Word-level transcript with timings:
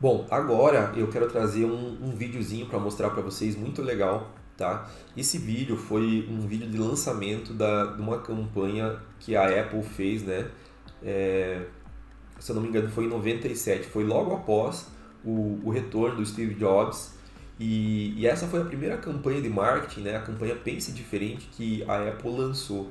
Bom, 0.00 0.28
agora 0.30 0.92
eu 0.96 1.08
quero 1.08 1.28
trazer 1.28 1.64
um, 1.64 1.98
um 2.00 2.14
videozinho 2.14 2.66
para 2.66 2.78
mostrar 2.78 3.10
para 3.10 3.20
vocês 3.20 3.56
muito 3.56 3.82
legal, 3.82 4.32
tá? 4.56 4.88
Esse 5.16 5.38
vídeo 5.38 5.76
foi 5.76 6.24
um 6.30 6.46
vídeo 6.46 6.70
de 6.70 6.78
lançamento 6.78 7.52
da, 7.52 7.86
de 7.86 8.00
uma 8.00 8.18
campanha 8.18 8.96
que 9.18 9.34
a 9.34 9.60
Apple 9.60 9.82
fez, 9.82 10.22
né? 10.22 10.48
É, 11.02 11.66
se 12.38 12.52
eu 12.52 12.54
não 12.54 12.62
me 12.62 12.68
engano 12.68 12.88
foi 12.88 13.06
em 13.06 13.08
97, 13.08 13.88
foi 13.88 14.04
logo 14.04 14.32
após 14.36 14.86
o, 15.24 15.58
o 15.64 15.70
retorno 15.70 16.18
do 16.18 16.24
Steve 16.24 16.54
Jobs 16.54 17.14
e, 17.58 18.14
e, 18.16 18.24
essa 18.24 18.46
foi 18.46 18.60
a 18.60 18.64
primeira 18.64 18.98
campanha 18.98 19.42
de 19.42 19.48
marketing, 19.48 20.02
né? 20.02 20.16
A 20.16 20.20
campanha 20.20 20.54
Pense 20.54 20.92
Diferente 20.92 21.48
que 21.50 21.82
a 21.88 22.08
Apple 22.08 22.30
lançou. 22.30 22.88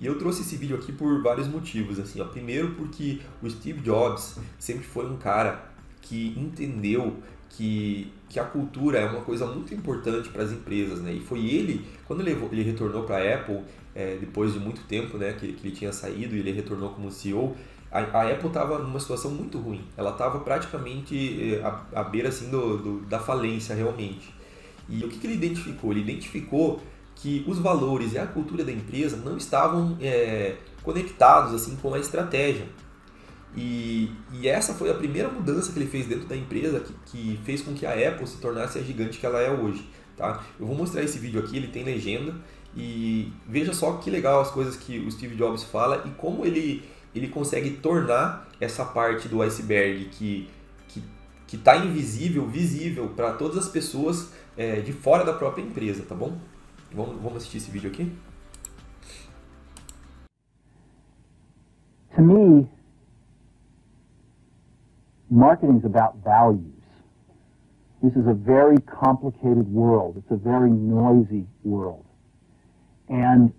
E 0.00 0.06
eu 0.06 0.16
trouxe 0.18 0.40
esse 0.40 0.56
vídeo 0.56 0.74
aqui 0.74 0.90
por 0.90 1.22
vários 1.22 1.46
motivos, 1.46 1.98
assim, 2.00 2.18
ó. 2.18 2.24
Primeiro 2.24 2.70
porque 2.76 3.20
o 3.42 3.50
Steve 3.50 3.82
Jobs 3.82 4.38
sempre 4.58 4.84
foi 4.84 5.04
um 5.04 5.18
cara 5.18 5.68
que 6.02 6.34
entendeu 6.36 7.16
que, 7.50 8.12
que 8.28 8.38
a 8.38 8.44
cultura 8.44 8.98
é 8.98 9.06
uma 9.08 9.20
coisa 9.20 9.46
muito 9.46 9.74
importante 9.74 10.28
para 10.28 10.42
as 10.42 10.52
empresas, 10.52 11.00
né? 11.00 11.12
E 11.12 11.20
foi 11.20 11.46
ele, 11.46 11.84
quando 12.06 12.20
ele, 12.20 12.30
ele 12.52 12.62
retornou 12.62 13.02
para 13.04 13.16
a 13.16 13.34
Apple, 13.34 13.60
é, 13.94 14.16
depois 14.18 14.52
de 14.52 14.58
muito 14.58 14.82
tempo, 14.82 15.18
né, 15.18 15.32
que, 15.32 15.52
que 15.52 15.66
ele 15.66 15.74
tinha 15.74 15.92
saído 15.92 16.34
e 16.34 16.38
ele 16.38 16.52
retornou 16.52 16.90
como 16.90 17.10
CEO, 17.10 17.56
a, 17.90 17.98
a 17.98 18.30
Apple 18.30 18.48
estava 18.48 18.78
numa 18.78 19.00
situação 19.00 19.30
muito 19.32 19.58
ruim. 19.58 19.84
Ela 19.96 20.10
estava 20.10 20.38
praticamente 20.40 21.54
é, 21.54 21.62
à, 21.94 22.04
beira 22.04 22.28
assim, 22.28 22.50
do, 22.50 22.78
do, 22.78 23.00
da 23.06 23.18
falência, 23.18 23.74
realmente. 23.74 24.32
E 24.88 25.04
o 25.04 25.08
que, 25.08 25.18
que 25.18 25.26
ele 25.26 25.34
identificou? 25.34 25.90
Ele 25.90 26.00
identificou 26.00 26.80
que 27.16 27.44
os 27.46 27.58
valores 27.58 28.12
e 28.14 28.18
a 28.18 28.26
cultura 28.26 28.64
da 28.64 28.72
empresa 28.72 29.16
não 29.16 29.36
estavam 29.36 29.96
é, 30.00 30.56
conectados 30.82 31.54
assim 31.54 31.76
com 31.76 31.92
a 31.92 31.98
estratégia. 31.98 32.66
E, 33.56 34.12
e, 34.32 34.48
essa 34.48 34.74
foi 34.74 34.90
a 34.90 34.94
primeira 34.94 35.28
mudança 35.28 35.72
que 35.72 35.78
ele 35.78 35.90
fez 35.90 36.06
dentro 36.06 36.26
da 36.26 36.36
empresa 36.36 36.80
que, 36.80 36.92
que, 37.06 37.40
fez 37.44 37.60
com 37.62 37.74
que 37.74 37.84
a 37.84 37.92
Apple 37.92 38.26
se 38.26 38.36
tornasse 38.36 38.78
a 38.78 38.82
gigante 38.82 39.18
que 39.18 39.26
ela 39.26 39.40
é 39.40 39.50
hoje. 39.50 39.84
Tá? 40.16 40.44
Eu 40.58 40.66
vou 40.66 40.76
mostrar 40.76 41.02
esse 41.02 41.18
vídeo 41.18 41.40
aqui, 41.40 41.56
ele 41.56 41.68
tem 41.68 41.82
legenda 41.82 42.34
e 42.76 43.32
veja 43.48 43.72
só 43.72 43.94
que 43.94 44.08
legal 44.08 44.40
as 44.40 44.50
coisas 44.50 44.76
que 44.76 45.00
o 45.00 45.10
Steve 45.10 45.34
Jobs 45.34 45.64
fala 45.64 46.04
e 46.06 46.10
como 46.10 46.46
ele, 46.46 46.84
ele 47.12 47.26
consegue 47.26 47.70
tornar 47.70 48.48
essa 48.60 48.84
parte 48.84 49.26
do 49.26 49.42
iceberg 49.42 50.04
que 50.12 50.48
que 51.50 51.56
está 51.56 51.76
invisível, 51.76 52.46
visível 52.46 53.08
para 53.08 53.32
todas 53.32 53.58
as 53.58 53.68
pessoas 53.68 54.32
é, 54.56 54.80
de 54.80 54.92
fora 54.92 55.24
da 55.24 55.32
própria 55.32 55.60
empresa, 55.60 56.04
tá 56.08 56.14
bom? 56.14 56.38
Vamos, 56.94 57.16
vamos 57.16 57.38
assistir 57.38 57.56
esse 57.56 57.72
vídeo 57.72 57.90
aqui? 57.90 58.12
To 62.14 62.22
me, 62.22 62.68
marketing 65.30 65.78
is 65.78 65.84
about 65.84 66.16
values. 66.24 66.64
This 68.02 68.12
is 68.14 68.26
a 68.26 68.34
very 68.34 68.78
complicated 68.78 69.68
world. 69.68 70.16
It's 70.16 70.30
a 70.30 70.36
very 70.36 70.70
noisy 70.70 71.46
world. 71.62 72.04
And 73.08 73.52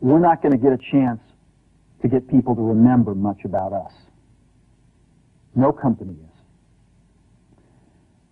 we're 0.00 0.20
not 0.20 0.42
going 0.42 0.52
to 0.52 0.58
get 0.58 0.72
a 0.72 0.78
chance 0.90 1.20
to 2.02 2.08
get 2.08 2.28
people 2.28 2.54
to 2.56 2.62
remember 2.62 3.14
much 3.14 3.44
about 3.44 3.72
us. 3.72 3.92
No 5.54 5.72
company 5.72 6.12
is. 6.12 6.28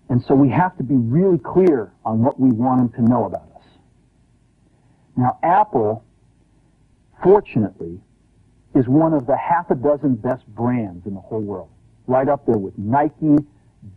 And 0.08 0.22
so 0.24 0.34
we 0.34 0.50
have 0.50 0.76
to 0.78 0.82
be 0.82 0.96
really 0.96 1.38
clear 1.38 1.92
on 2.04 2.22
what 2.22 2.40
we 2.40 2.50
want 2.50 2.92
them 2.92 3.04
to 3.04 3.10
know 3.10 3.24
about 3.24 3.48
us. 3.54 3.62
Now, 5.16 5.38
Apple, 5.42 6.04
fortunately, 7.22 8.00
is 8.74 8.88
one 8.88 9.14
of 9.14 9.26
the 9.26 9.36
half 9.36 9.70
a 9.70 9.76
dozen 9.76 10.16
best 10.16 10.44
brands 10.48 11.06
in 11.06 11.14
the 11.14 11.20
whole 11.20 11.40
world 11.40 11.70
right 12.10 12.28
up 12.28 12.44
there 12.44 12.58
with 12.58 12.76
Nike, 12.76 13.36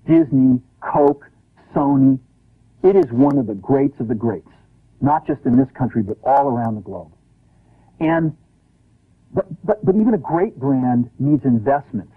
Disney, 0.08 0.62
Coke, 0.80 1.26
Sony. 1.76 2.20
It 2.84 2.96
is 2.96 3.12
one 3.12 3.38
of 3.38 3.48
the 3.48 3.56
greats 3.56 4.00
of 4.00 4.08
the 4.08 4.16
greats, 4.16 4.52
not 5.02 5.26
just 5.26 5.42
in 5.46 5.58
this 5.58 5.68
country, 5.74 6.04
but 6.04 6.18
all 6.24 6.48
around 6.48 6.76
the 6.76 6.82
globe. 6.82 7.12
And, 8.00 8.38
but, 9.34 9.48
but, 9.66 9.84
but 9.84 9.96
even 9.96 10.14
a 10.14 10.20
great 10.20 10.60
brand 10.60 11.10
needs 11.18 11.44
investment 11.44 12.12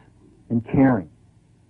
and 0.50 0.64
caring 0.64 1.08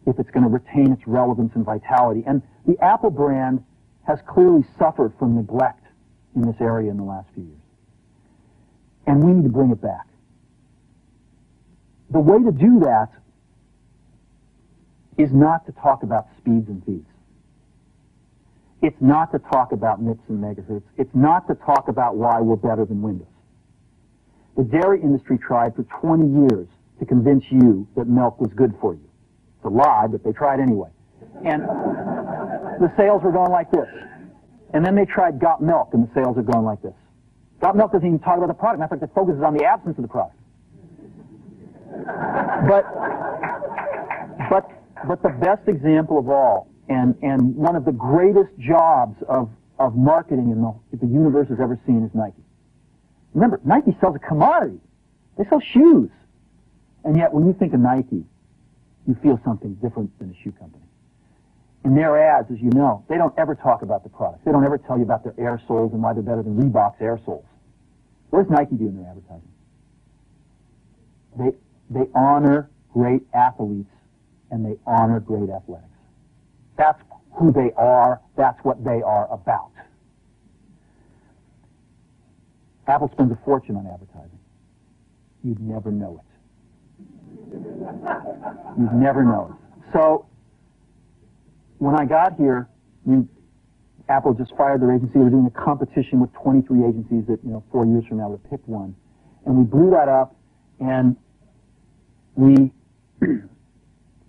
if 0.06 0.18
it's 0.18 0.30
going 0.30 0.42
to 0.42 0.50
retain 0.50 0.92
its 0.92 1.02
relevance 1.06 1.52
and 1.54 1.64
vitality. 1.64 2.24
And 2.26 2.42
the 2.66 2.76
Apple 2.82 3.10
brand 3.10 3.64
has 4.06 4.18
clearly 4.26 4.64
suffered 4.78 5.12
from 5.18 5.36
neglect 5.36 5.84
in 6.34 6.42
this 6.42 6.56
area 6.60 6.90
in 6.90 6.96
the 6.96 7.04
last 7.04 7.28
few 7.34 7.44
years. 7.44 7.56
And 9.06 9.22
we 9.22 9.32
need 9.32 9.44
to 9.44 9.50
bring 9.50 9.70
it 9.70 9.80
back. 9.80 10.06
The 12.10 12.20
way 12.20 12.38
to 12.42 12.52
do 12.52 12.80
that 12.80 13.08
is 15.18 15.32
not 15.32 15.66
to 15.66 15.72
talk 15.72 16.02
about 16.02 16.26
speeds 16.38 16.68
and 16.68 16.84
feeds. 16.84 17.08
It's 18.82 18.96
not 19.00 19.32
to 19.32 19.38
talk 19.38 19.72
about 19.72 20.02
MIPS 20.02 20.20
and 20.28 20.42
megahertz. 20.42 20.82
It's 20.96 21.14
not 21.14 21.48
to 21.48 21.54
talk 21.54 21.88
about 21.88 22.16
why 22.16 22.40
we're 22.40 22.56
better 22.56 22.84
than 22.84 23.00
Windows. 23.00 23.26
The 24.56 24.64
dairy 24.64 25.00
industry 25.02 25.38
tried 25.38 25.74
for 25.74 25.84
20 26.00 26.48
years 26.48 26.68
to 26.98 27.06
convince 27.06 27.44
you 27.50 27.86
that 27.96 28.06
milk 28.06 28.40
was 28.40 28.50
good 28.54 28.74
for 28.80 28.94
you. 28.94 29.08
It's 29.56 29.64
a 29.64 29.68
lie, 29.68 30.06
but 30.06 30.22
they 30.24 30.32
tried 30.32 30.60
anyway. 30.60 30.90
And 31.44 31.62
the 31.62 32.92
sales 32.96 33.22
were 33.22 33.32
going 33.32 33.50
like 33.50 33.70
this. 33.70 33.88
And 34.72 34.84
then 34.84 34.94
they 34.94 35.04
tried 35.04 35.40
Got 35.40 35.62
Milk, 35.62 35.90
and 35.92 36.06
the 36.08 36.14
sales 36.14 36.36
are 36.36 36.42
going 36.42 36.64
like 36.64 36.82
this. 36.82 36.94
Got 37.60 37.76
Milk 37.76 37.92
doesn't 37.92 38.06
even 38.06 38.18
talk 38.18 38.36
about 38.36 38.48
the 38.48 38.54
product. 38.54 38.80
Matter 38.80 38.94
of 38.94 39.00
fact, 39.00 39.10
it 39.10 39.14
focuses 39.14 39.42
on 39.42 39.54
the 39.54 39.64
absence 39.64 39.96
of 39.96 40.02
the 40.02 40.08
product. 40.08 40.36
But, 42.68 42.84
but 44.50 44.70
but 45.06 45.22
the 45.22 45.28
best 45.28 45.68
example 45.68 46.18
of 46.18 46.28
all, 46.28 46.68
and, 46.88 47.14
and 47.22 47.54
one 47.54 47.76
of 47.76 47.84
the 47.84 47.92
greatest 47.92 48.50
jobs 48.58 49.16
of, 49.28 49.50
of 49.78 49.96
marketing 49.96 50.50
in 50.50 50.62
the, 50.62 51.06
the 51.06 51.12
universe 51.12 51.48
has 51.48 51.58
ever 51.60 51.78
seen 51.86 52.04
is 52.04 52.10
Nike. 52.14 52.42
Remember, 53.34 53.60
Nike 53.64 53.96
sells 54.00 54.16
a 54.16 54.18
commodity. 54.18 54.80
They 55.36 55.44
sell 55.48 55.60
shoes. 55.60 56.10
And 57.04 57.16
yet, 57.16 57.32
when 57.32 57.46
you 57.46 57.52
think 57.52 57.74
of 57.74 57.80
Nike, 57.80 58.24
you 59.06 59.14
feel 59.22 59.38
something 59.44 59.74
different 59.74 60.16
than 60.18 60.30
a 60.30 60.42
shoe 60.42 60.52
company. 60.52 60.82
In 61.84 61.94
their 61.94 62.18
ads, 62.18 62.50
as 62.50 62.58
you 62.60 62.70
know, 62.70 63.04
they 63.08 63.16
don't 63.16 63.34
ever 63.38 63.54
talk 63.54 63.82
about 63.82 64.02
the 64.02 64.08
product. 64.08 64.44
They 64.44 64.50
don't 64.50 64.64
ever 64.64 64.78
tell 64.78 64.96
you 64.96 65.04
about 65.04 65.22
their 65.22 65.34
air 65.38 65.60
soles 65.68 65.92
and 65.92 66.02
why 66.02 66.14
they're 66.14 66.22
better 66.22 66.42
than 66.42 66.56
Reebok's 66.56 67.00
air 67.00 67.20
soles. 67.24 67.44
What 68.30 68.42
does 68.42 68.50
Nike 68.50 68.74
do 68.74 68.88
in 68.88 68.96
their 68.96 69.08
advertising? 69.08 69.52
They, 71.38 71.52
they 71.90 72.10
honor 72.14 72.70
great 72.92 73.22
athletes 73.32 73.90
and 74.50 74.64
they 74.64 74.78
honor 74.86 75.20
great 75.20 75.50
athletics. 75.50 75.88
That's 76.76 77.00
who 77.38 77.52
they 77.52 77.72
are. 77.76 78.20
That's 78.36 78.58
what 78.62 78.82
they 78.84 79.02
are 79.02 79.30
about. 79.32 79.72
Apple 82.88 83.10
spends 83.12 83.32
a 83.32 83.38
fortune 83.44 83.76
on 83.76 83.86
advertising. 83.86 84.38
You'd 85.42 85.60
never 85.60 85.90
know 85.90 86.20
it. 86.20 86.26
You'd 88.78 88.92
never 88.92 89.24
know 89.24 89.52
it. 89.52 89.92
So, 89.92 90.26
when 91.78 91.94
I 91.94 92.04
got 92.04 92.36
here, 92.36 92.68
Apple 94.08 94.34
just 94.34 94.54
fired 94.56 94.80
their 94.80 94.94
agency. 94.94 95.14
They 95.14 95.20
were 95.20 95.30
doing 95.30 95.46
a 95.46 95.64
competition 95.64 96.20
with 96.20 96.32
23 96.34 96.84
agencies 96.84 97.24
that, 97.28 97.38
you 97.44 97.50
know, 97.50 97.64
four 97.72 97.84
years 97.86 98.04
from 98.08 98.18
now 98.18 98.28
would 98.28 98.48
pick 98.48 98.60
one. 98.66 98.94
And 99.44 99.56
we 99.56 99.64
blew 99.64 99.90
that 99.90 100.08
up, 100.08 100.36
and 100.80 101.16
we 102.36 102.72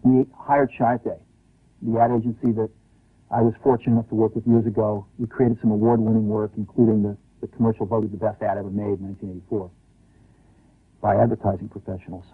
we 0.07 0.25
hired 0.37 0.71
Chiat/Day, 0.79 1.19
the 1.81 1.99
ad 1.99 2.11
agency 2.11 2.51
that 2.53 2.69
I 3.29 3.41
was 3.41 3.53
fortunate 3.61 3.93
enough 3.93 4.09
to 4.09 4.15
work 4.15 4.35
with 4.35 4.47
years 4.47 4.65
ago. 4.65 5.05
We 5.17 5.27
created 5.27 5.59
some 5.61 5.71
award-winning 5.71 6.27
work, 6.27 6.51
including 6.55 7.03
the, 7.03 7.17
the 7.41 7.47
commercial 7.47 7.85
voted 7.85 8.11
the 8.11 8.17
best 8.17 8.41
ad 8.41 8.57
ever 8.57 8.69
made 8.69 8.99
in 8.99 9.07
1984 9.19 9.69
by 11.01 11.15
advertising 11.15 11.69
professionals. 11.69 12.25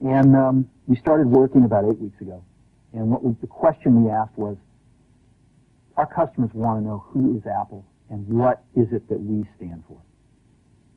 And 0.00 0.36
um, 0.36 0.70
we 0.86 0.96
started 0.96 1.26
working 1.26 1.64
about 1.64 1.84
eight 1.84 1.98
weeks 1.98 2.20
ago. 2.20 2.44
And 2.92 3.10
what 3.10 3.24
we, 3.24 3.34
the 3.40 3.46
question 3.46 4.04
we 4.04 4.10
asked 4.10 4.36
was, 4.36 4.56
our 5.96 6.06
customers 6.06 6.50
want 6.52 6.80
to 6.80 6.86
know 6.86 7.04
who 7.08 7.36
is 7.36 7.42
Apple 7.46 7.84
and 8.10 8.26
what 8.28 8.62
is 8.76 8.86
it 8.92 9.08
that 9.08 9.18
we 9.20 9.44
stand 9.56 9.82
for? 9.88 10.00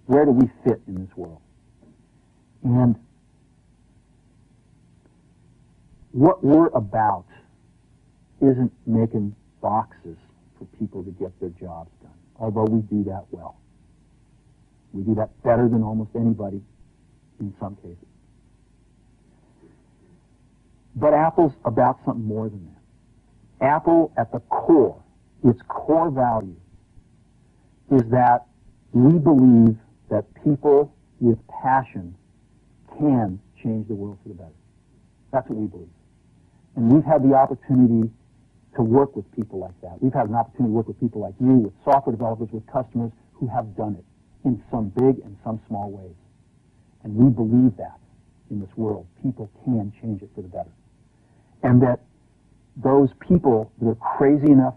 Where 0.06 0.26
do 0.26 0.32
we 0.32 0.50
fit 0.64 0.82
in 0.88 1.06
this 1.06 1.16
world? 1.16 1.42
And 2.64 2.96
what 6.12 6.44
we're 6.44 6.68
about 6.68 7.26
isn't 8.42 8.72
making 8.86 9.36
boxes 9.62 10.18
for 10.58 10.66
people 10.78 11.04
to 11.04 11.12
get 11.12 11.38
their 11.40 11.50
jobs 11.50 11.92
done, 12.02 12.12
although 12.40 12.64
we 12.64 12.82
do 12.82 13.04
that 13.06 13.26
well. 13.32 13.58
We 14.94 15.04
do 15.04 15.16
that 15.16 15.30
better 15.44 15.68
than 15.70 15.84
almost 15.84 16.12
anybody 16.16 16.62
in 17.40 17.54
some 17.60 17.76
cases. 17.76 17.98
But 20.96 21.14
Apple's 21.14 21.54
about 21.66 22.00
something 22.06 22.26
more 22.26 22.50
than 22.50 22.66
that. 22.66 23.66
Apple, 23.66 24.12
at 24.18 24.32
the 24.32 24.40
core, 24.40 25.02
its 25.44 25.62
core 25.68 26.10
value, 26.10 26.56
is 27.92 28.04
that 28.10 28.48
we 28.92 29.20
believe 29.20 29.78
that 30.10 30.26
people 30.44 30.94
with 31.20 31.38
passion 31.62 32.16
can 32.98 33.40
change 33.62 33.88
the 33.88 33.94
world 33.94 34.18
for 34.24 34.30
the 34.30 34.36
better. 34.36 34.50
That's 35.32 35.48
what 35.50 35.60
we 35.60 35.68
believe. 35.68 35.88
And 36.80 36.94
we've 36.94 37.04
had 37.04 37.28
the 37.28 37.36
opportunity 37.36 38.10
to 38.78 38.82
work 38.82 39.14
with 39.14 39.30
people 39.36 39.60
like 39.60 39.76
that. 39.82 40.02
We've 40.02 40.14
had 40.14 40.30
an 40.30 40.36
opportunity 40.36 40.72
to 40.72 40.78
work 40.78 40.88
with 40.88 40.98
people 40.98 41.20
like 41.20 41.34
you, 41.38 41.68
with 41.68 41.74
software 41.84 42.16
developers, 42.16 42.48
with 42.54 42.66
customers 42.68 43.12
who 43.34 43.48
have 43.48 43.76
done 43.76 43.98
it 44.00 44.06
in 44.48 44.64
some 44.72 44.88
big 44.96 45.20
and 45.26 45.36
some 45.44 45.60
small 45.68 45.92
ways. 45.92 46.16
And 47.04 47.18
we 47.18 47.30
believe 47.30 47.76
that 47.76 48.00
in 48.50 48.62
this 48.62 48.70
world. 48.78 49.08
People 49.22 49.52
can 49.66 49.92
change 50.02 50.22
it 50.22 50.30
for 50.34 50.42
the 50.42 50.48
better. 50.48 50.72
And 51.64 51.82
that 51.82 52.00
those 52.78 53.10
people 53.28 53.74
that 53.82 53.90
are 53.90 54.18
crazy 54.18 54.50
enough 54.50 54.76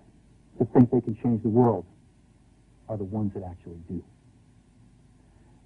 to 0.58 0.64
think 0.75 0.90
they 0.90 1.00
can 1.00 1.16
change 1.22 1.44
the 1.44 1.50
world 1.50 1.84
are 2.88 2.96
the 2.96 3.04
ones 3.04 3.32
that 3.34 3.44
actually 3.44 3.78
do. 3.88 4.02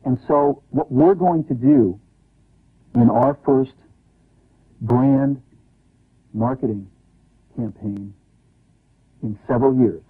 And 0.04 0.18
so 0.28 0.62
what 0.68 0.92
we're 0.92 1.14
going 1.14 1.44
to 1.44 1.54
do 1.54 1.98
in 2.94 3.08
our 3.08 3.38
first 3.46 3.72
brand 4.82 5.40
marketing 6.36 6.88
campaign 7.56 8.14
in 9.22 9.38
several 9.48 9.74
years 9.74 10.02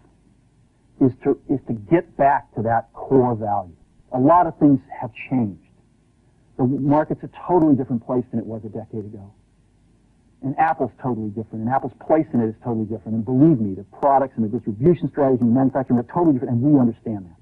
is 1.01 1.13
to, 1.23 1.39
is 1.49 1.61
to 1.69 1.75
get 1.75 2.17
back 2.17 2.53
to 2.55 2.63
that 2.63 2.93
core 2.93 3.35
value. 3.35 3.77
A 4.13 4.19
lot 4.19 4.47
of 4.47 4.59
things 4.59 4.81
have 5.01 5.11
changed. 5.31 5.61
The 6.57 6.65
market's 6.65 7.23
a 7.23 7.31
totally 7.47 7.77
different 7.77 8.05
place 8.05 8.25
than 8.31 8.41
it 8.41 8.47
was 8.47 8.63
a 8.65 8.69
decade 8.69 9.05
ago. 9.05 9.33
And 10.43 10.59
Apple's 10.59 10.93
totally 11.03 11.29
different, 11.29 11.65
and 11.65 11.69
Apple's 11.69 11.93
place 12.07 12.27
in 12.33 12.41
it 12.41 12.49
is 12.49 12.55
totally 12.65 12.87
different. 12.87 13.17
And 13.17 13.25
believe 13.25 13.61
me, 13.61 13.75
the 13.75 13.85
products 14.01 14.35
and 14.37 14.45
the 14.45 14.49
distribution 14.49 15.09
strategy 15.11 15.41
and 15.41 15.51
the 15.51 15.55
manufacturing 15.55 15.99
are 15.99 16.09
totally 16.13 16.33
different, 16.35 16.55
and 16.55 16.63
we 16.63 16.79
understand 16.79 17.27
that. 17.27 17.41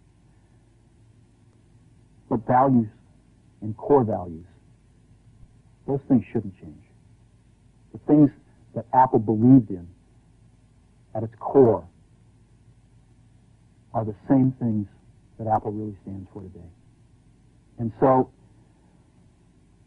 But 2.29 2.47
values 2.47 2.89
and 3.61 3.77
core 3.77 4.05
values, 4.05 4.47
those 5.87 6.01
things 6.09 6.25
shouldn't 6.33 6.55
change. 6.61 6.83
The 7.93 7.99
things 8.07 8.31
that 8.75 8.87
Apple 8.95 9.19
believed 9.19 9.71
in 9.71 9.87
at 11.15 11.23
its 11.23 11.35
core 11.39 11.87
are 13.93 14.05
the 14.05 14.15
same 14.29 14.53
things 14.59 14.87
that 15.39 15.47
Apple 15.47 15.73
really 15.73 15.97
stands 16.03 16.29
for 16.33 16.43
today. 16.43 16.69
And 17.79 17.93
so 18.01 18.31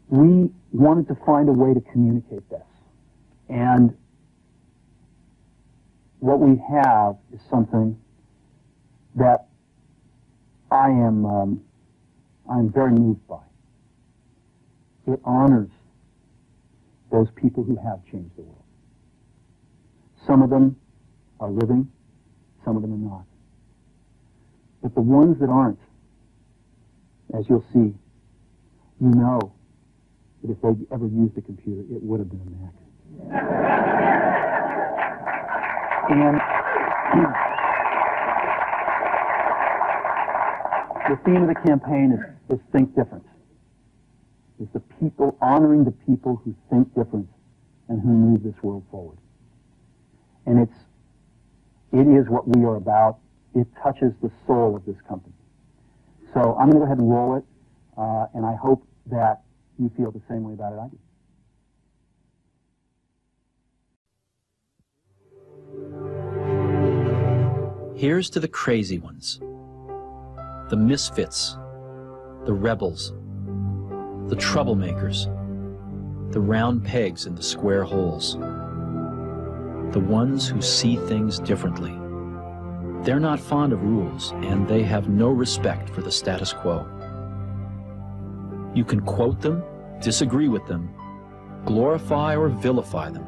we 0.08 0.50
wanted 0.72 1.08
to 1.08 1.16
find 1.26 1.48
a 1.48 1.52
way 1.52 1.74
to 1.74 1.80
communicate 1.92 2.48
this. 2.50 2.62
And 3.48 3.96
what 6.20 6.40
we 6.40 6.60
have 6.70 7.16
is 7.32 7.40
something 7.50 7.98
that 9.16 9.46
I 10.70 10.88
am 10.88 11.24
um, 11.24 11.62
I'm 12.50 12.72
very 12.72 12.92
moved 12.92 13.26
by. 13.28 13.40
It 15.06 15.20
honors 15.24 15.70
those 17.10 17.28
people 17.36 17.64
who 17.64 17.76
have 17.76 18.04
changed 18.10 18.36
the 18.36 18.42
world. 18.42 18.57
Some 20.28 20.42
of 20.42 20.50
them 20.50 20.76
are 21.40 21.48
living, 21.48 21.90
some 22.62 22.76
of 22.76 22.82
them 22.82 22.92
are 22.92 23.10
not. 23.10 23.24
But 24.82 24.94
the 24.94 25.00
ones 25.00 25.40
that 25.40 25.48
aren't, 25.48 25.78
as 27.36 27.48
you'll 27.48 27.64
see, 27.72 27.94
you 29.00 29.08
know 29.08 29.54
that 30.42 30.50
if 30.50 30.60
they 30.60 30.76
ever 30.94 31.06
used 31.06 31.38
a 31.38 31.40
computer, 31.40 31.80
it 31.80 32.02
would 32.02 32.20
have 32.20 32.28
been 32.28 32.40
a 32.40 32.50
Mac. 32.60 32.74
and 36.10 36.34
the 41.08 41.16
theme 41.24 41.42
of 41.42 41.48
the 41.48 41.54
campaign 41.66 42.12
is, 42.12 42.20
is 42.56 42.60
think 42.70 42.94
different. 42.94 43.24
Is 44.60 44.68
the 44.74 44.80
people 45.00 45.38
honoring 45.40 45.84
the 45.84 45.94
people 46.06 46.36
who 46.44 46.54
think 46.68 46.94
different 46.94 47.28
and 47.88 48.02
who 48.02 48.08
move 48.08 48.42
this 48.42 48.62
world 48.62 48.84
forward. 48.90 49.16
And 50.48 50.60
it's 50.60 50.78
it 51.92 52.06
is 52.08 52.28
what 52.28 52.48
we 52.48 52.64
are 52.64 52.76
about. 52.76 53.18
It 53.54 53.66
touches 53.82 54.14
the 54.22 54.30
soul 54.46 54.74
of 54.74 54.84
this 54.86 54.96
company. 55.06 55.34
So 56.32 56.56
I'm 56.58 56.70
going 56.70 56.72
to 56.72 56.78
go 56.78 56.84
ahead 56.84 56.98
and 56.98 57.10
roll 57.10 57.36
it, 57.36 57.44
uh, 57.98 58.26
and 58.34 58.46
I 58.46 58.54
hope 58.54 58.82
that 59.06 59.42
you 59.78 59.90
feel 59.96 60.10
the 60.10 60.22
same 60.28 60.44
way 60.44 60.54
about 60.54 60.72
it 60.72 60.78
I 60.78 60.88
do. 60.88 60.98
Here's 67.94 68.30
to 68.30 68.40
the 68.40 68.48
crazy 68.48 68.98
ones, 68.98 69.40
the 70.70 70.76
misfits, 70.76 71.58
the 72.44 72.54
rebels, 72.54 73.12
the 74.28 74.36
troublemakers, 74.36 75.26
the 76.32 76.40
round 76.40 76.84
pegs 76.84 77.26
in 77.26 77.34
the 77.34 77.42
square 77.42 77.84
holes, 77.84 78.36
the 79.92 80.00
ones 80.00 80.46
who 80.46 80.60
see 80.60 80.96
things 80.96 81.38
differently. 81.38 81.92
They're 83.04 83.20
not 83.20 83.40
fond 83.40 83.72
of 83.72 83.82
rules, 83.82 84.32
and 84.42 84.68
they 84.68 84.82
have 84.82 85.08
no 85.08 85.28
respect 85.30 85.88
for 85.88 86.02
the 86.02 86.12
status 86.12 86.52
quo. 86.52 86.86
You 88.74 88.84
can 88.84 89.00
quote 89.00 89.40
them, 89.40 89.62
disagree 90.00 90.48
with 90.48 90.66
them, 90.66 90.90
glorify 91.64 92.36
or 92.36 92.48
vilify 92.48 93.10
them. 93.10 93.26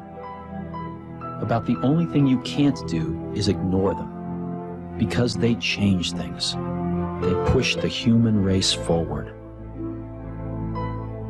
About 1.41 1.65
the 1.65 1.77
only 1.81 2.05
thing 2.05 2.27
you 2.27 2.39
can't 2.41 2.87
do 2.87 3.31
is 3.35 3.47
ignore 3.47 3.95
them 3.95 4.97
because 4.97 5.35
they 5.35 5.55
change 5.55 6.13
things. 6.13 6.53
They 7.21 7.33
push 7.51 7.75
the 7.75 7.87
human 7.87 8.43
race 8.43 8.71
forward. 8.71 9.33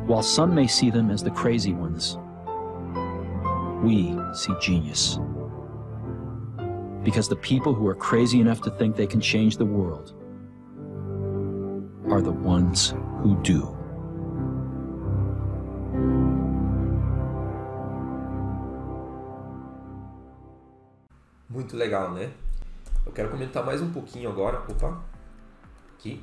While 0.06 0.22
some 0.22 0.54
may 0.54 0.66
see 0.66 0.90
them 0.90 1.10
as 1.10 1.22
the 1.22 1.30
crazy 1.30 1.72
ones, 1.72 2.18
we 3.82 4.16
see 4.32 4.54
genius. 4.60 5.18
Because 7.02 7.28
the 7.28 7.36
people 7.36 7.74
who 7.74 7.88
are 7.88 7.94
crazy 7.94 8.40
enough 8.40 8.60
to 8.62 8.70
think 8.70 8.94
they 8.94 9.08
can 9.08 9.20
change 9.20 9.56
the 9.56 9.64
world 9.64 10.14
are 12.10 12.22
the 12.22 12.30
ones 12.30 12.94
who 13.20 13.34
do. 13.42 13.76
Muito 21.50 21.76
legal, 21.76 22.12
né? 22.12 22.30
Eu 23.04 23.12
quero 23.12 23.30
comentar 23.30 23.64
mais 23.64 23.82
um 23.82 23.90
pouquinho 23.90 24.30
agora. 24.30 24.62
Opa! 24.68 25.02
Aqui. 25.98 26.22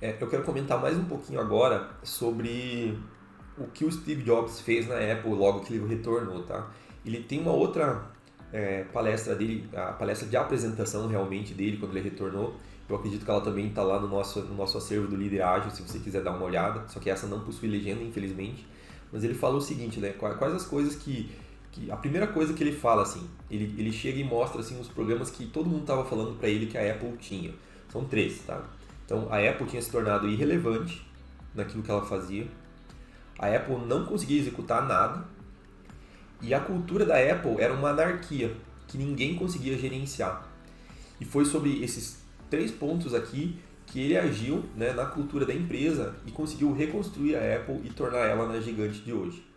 É, 0.00 0.16
eu 0.20 0.28
quero 0.28 0.44
comentar 0.44 0.80
mais 0.80 0.96
um 0.96 1.04
pouquinho 1.04 1.40
agora 1.40 1.88
sobre 2.04 2.96
o 3.56 3.66
que 3.66 3.84
o 3.84 3.90
Steve 3.90 4.22
Jobs 4.22 4.60
fez 4.60 4.86
na 4.86 4.96
Apple 4.96 5.34
logo 5.34 5.60
que 5.60 5.74
ele 5.74 5.88
retornou, 5.88 6.44
tá? 6.44 6.70
Ele 7.04 7.22
tem 7.22 7.40
uma 7.40 7.52
outra 7.52 8.10
é, 8.52 8.84
palestra 8.84 9.34
dele, 9.34 9.68
a 9.74 9.92
palestra 9.92 10.28
de 10.28 10.36
apresentação 10.36 11.06
realmente 11.06 11.54
dele 11.54 11.76
quando 11.76 11.96
ele 11.96 12.08
retornou. 12.08 12.56
Eu 12.88 12.96
acredito 12.96 13.24
que 13.24 13.30
ela 13.30 13.40
também 13.40 13.68
está 13.68 13.82
lá 13.82 14.00
no 14.00 14.08
nosso, 14.08 14.40
no 14.40 14.54
nosso 14.54 14.78
acervo 14.78 15.06
do 15.06 15.16
Líder 15.16 15.42
Ágil, 15.42 15.70
se 15.70 15.82
você 15.82 15.98
quiser 15.98 16.22
dar 16.22 16.32
uma 16.32 16.44
olhada. 16.44 16.88
Só 16.88 16.98
que 16.98 17.10
essa 17.10 17.26
não 17.26 17.40
possui 17.40 17.68
legenda, 17.68 18.02
infelizmente. 18.02 18.66
Mas 19.12 19.24
ele 19.24 19.34
falou 19.34 19.58
o 19.58 19.60
seguinte, 19.60 20.00
né? 20.00 20.10
Quais 20.10 20.54
as 20.54 20.64
coisas 20.64 20.94
que 20.94 21.30
a 21.90 21.96
primeira 21.96 22.26
coisa 22.26 22.52
que 22.54 22.62
ele 22.62 22.72
fala 22.72 23.02
assim, 23.02 23.28
ele, 23.50 23.74
ele 23.78 23.92
chega 23.92 24.18
e 24.18 24.24
mostra 24.24 24.60
assim 24.60 24.80
os 24.80 24.88
problemas 24.88 25.30
que 25.30 25.46
todo 25.46 25.68
mundo 25.68 25.82
estava 25.82 26.04
falando 26.04 26.36
para 26.36 26.48
ele 26.48 26.66
que 26.66 26.76
a 26.76 26.92
Apple 26.92 27.16
tinha. 27.18 27.54
São 27.92 28.04
três, 28.04 28.40
tá? 28.40 28.62
Então 29.04 29.28
a 29.30 29.38
Apple 29.38 29.66
tinha 29.66 29.80
se 29.80 29.90
tornado 29.90 30.28
irrelevante 30.28 31.06
naquilo 31.54 31.82
que 31.82 31.90
ela 31.90 32.04
fazia. 32.04 32.46
A 33.38 33.46
Apple 33.54 33.76
não 33.86 34.04
conseguia 34.04 34.40
executar 34.40 34.86
nada. 34.86 35.24
E 36.40 36.54
a 36.54 36.60
cultura 36.60 37.04
da 37.04 37.16
Apple 37.16 37.56
era 37.58 37.74
uma 37.74 37.90
anarquia 37.90 38.54
que 38.86 38.96
ninguém 38.96 39.34
conseguia 39.34 39.76
gerenciar. 39.76 40.48
E 41.20 41.24
foi 41.24 41.44
sobre 41.44 41.82
esses 41.82 42.18
três 42.48 42.70
pontos 42.70 43.12
aqui 43.14 43.58
que 43.86 44.00
ele 44.00 44.16
agiu 44.16 44.64
né, 44.76 44.92
na 44.92 45.06
cultura 45.06 45.44
da 45.44 45.54
empresa 45.54 46.14
e 46.26 46.30
conseguiu 46.30 46.72
reconstruir 46.72 47.36
a 47.36 47.56
Apple 47.56 47.80
e 47.84 47.90
tornar 47.90 48.26
ela 48.26 48.46
na 48.46 48.60
gigante 48.60 49.00
de 49.00 49.12
hoje. 49.12 49.47